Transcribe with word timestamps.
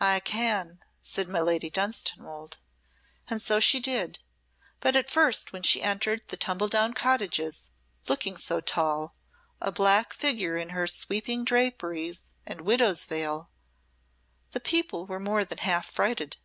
"I 0.00 0.20
can," 0.20 0.80
said 1.02 1.28
my 1.28 1.40
Lady 1.42 1.68
Dunstanwolde. 1.70 2.56
And 3.28 3.42
so 3.42 3.60
she 3.60 3.80
did, 3.80 4.18
but 4.80 4.96
at 4.96 5.10
first 5.10 5.52
when 5.52 5.62
she 5.62 5.82
entered 5.82 6.26
the 6.28 6.38
tumbledown 6.38 6.94
cottages, 6.94 7.68
looking 8.08 8.38
so 8.38 8.62
tall, 8.62 9.14
a 9.60 9.70
black 9.70 10.14
figure 10.14 10.56
in 10.56 10.70
her 10.70 10.86
sweeping 10.86 11.44
draperies 11.44 12.30
and 12.46 12.62
widow's 12.62 13.04
veil, 13.04 13.50
the 14.52 14.60
people 14.60 15.04
were 15.04 15.20
more 15.20 15.44
than 15.44 15.58
half 15.58 15.88
affrighted. 15.90 16.38